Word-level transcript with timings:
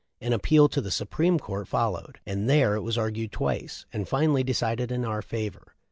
An 0.19 0.33
appeal 0.33 0.67
to 0.69 0.81
the 0.81 0.89
Supreme 0.89 1.37
Court 1.37 1.67
followed, 1.67 2.19
and 2.25 2.49
there 2.49 2.73
it 2.73 2.81
was 2.81 2.97
argued 2.97 3.31
twice, 3.31 3.85
and 3.93 4.07
finally 4.09 4.43
decided 4.43 4.91
in 4.91 5.05
our 5.05 5.21
favor. 5.21 5.75